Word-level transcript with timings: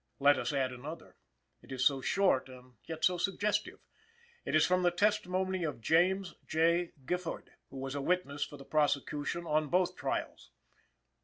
Let 0.17 0.39
us 0.39 0.51
add 0.51 0.71
another; 0.71 1.15
it 1.61 1.71
is 1.71 1.85
so 1.85 2.01
short 2.01 2.49
and 2.49 2.73
yet 2.85 3.05
so 3.05 3.19
suggestive. 3.19 3.77
It 4.45 4.55
is 4.55 4.65
from 4.65 4.81
the 4.81 4.89
testimony 4.89 5.63
of 5.63 5.79
James 5.79 6.33
J. 6.47 6.93
Gifford, 7.05 7.51
who 7.69 7.77
was 7.77 7.93
a 7.93 8.01
witness 8.01 8.43
for 8.43 8.57
the 8.57 8.65
prosecution 8.65 9.45
on 9.45 9.67
both 9.67 9.95
trials. 9.95 10.49